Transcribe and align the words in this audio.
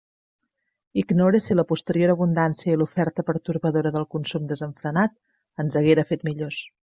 Ignore 1.01 1.41
si 1.47 1.57
la 1.59 1.65
posterior 1.71 2.13
abundància 2.13 2.71
i 2.71 2.79
l'oferta 2.83 3.25
pertorbadora 3.27 3.93
del 3.99 4.09
consum 4.17 4.49
desenfrenat 4.53 5.15
ens 5.67 5.79
haguera 5.83 6.07
fet 6.15 6.27
millors. 6.31 6.61